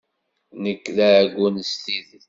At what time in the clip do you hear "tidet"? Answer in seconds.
1.83-2.11